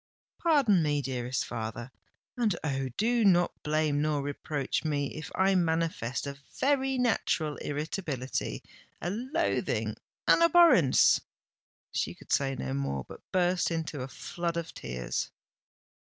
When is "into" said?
13.69-14.01